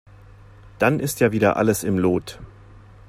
[0.79, 2.39] Dann ist ja wieder alles im Lot.